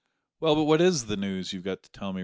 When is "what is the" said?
0.63-1.15